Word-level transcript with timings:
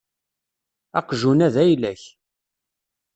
Aqjun-a 0.99 1.47
d 1.53 1.55
ayla-k. 1.63 2.03